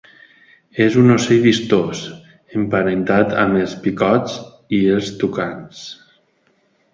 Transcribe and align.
És 0.85 0.95
un 1.01 1.11
ocell 1.15 1.43
vistós, 1.43 2.01
emparentat 2.61 3.37
amb 3.43 3.61
els 3.61 3.77
picots 3.85 4.39
i 4.79 4.81
els 4.97 5.13
tucans. 5.25 5.85